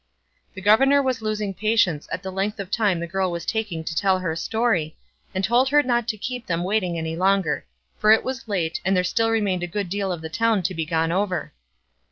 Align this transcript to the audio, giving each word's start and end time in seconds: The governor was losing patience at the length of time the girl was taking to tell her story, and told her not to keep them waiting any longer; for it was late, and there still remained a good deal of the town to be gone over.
The 0.55 0.61
governor 0.63 0.99
was 0.99 1.21
losing 1.21 1.53
patience 1.53 2.07
at 2.11 2.23
the 2.23 2.31
length 2.31 2.59
of 2.59 2.71
time 2.71 2.99
the 2.99 3.05
girl 3.05 3.29
was 3.29 3.45
taking 3.45 3.83
to 3.83 3.93
tell 3.93 4.17
her 4.17 4.35
story, 4.35 4.97
and 5.35 5.43
told 5.43 5.69
her 5.69 5.83
not 5.83 6.07
to 6.07 6.17
keep 6.17 6.47
them 6.47 6.63
waiting 6.63 6.97
any 6.97 7.15
longer; 7.15 7.67
for 7.99 8.11
it 8.11 8.23
was 8.23 8.47
late, 8.47 8.81
and 8.83 8.97
there 8.97 9.03
still 9.03 9.29
remained 9.29 9.61
a 9.61 9.67
good 9.67 9.89
deal 9.89 10.11
of 10.11 10.21
the 10.23 10.27
town 10.27 10.63
to 10.63 10.73
be 10.73 10.87
gone 10.87 11.11
over. 11.11 11.53